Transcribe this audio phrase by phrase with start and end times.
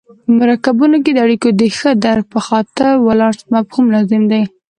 [0.23, 4.41] په مرکبونو کې د اړیکو د ښه درک په خاطر ولانس مفهوم لازم دی.